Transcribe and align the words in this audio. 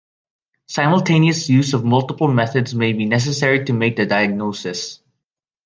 Simultaneous 0.67 1.47
use 1.47 1.75
of 1.75 1.85
multiple 1.85 2.27
methods 2.27 2.73
may 2.73 2.91
be 2.91 3.05
necessary 3.05 3.63
to 3.65 3.71
make 3.73 3.97
the 3.97 4.05
diagnosis. 4.07 4.99